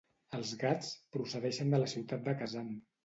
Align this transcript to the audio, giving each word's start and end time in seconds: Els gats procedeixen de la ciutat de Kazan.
Els 0.37 0.53
gats 0.63 0.89
procedeixen 1.17 1.75
de 1.75 1.81
la 1.85 1.91
ciutat 1.93 2.25
de 2.29 2.37
Kazan. 2.41 2.73